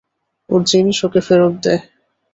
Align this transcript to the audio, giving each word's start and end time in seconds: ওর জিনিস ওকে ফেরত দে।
ওর 0.49 0.61
জিনিস 0.71 0.97
ওকে 1.07 1.21
ফেরত 1.27 1.53
দে। 1.63 1.75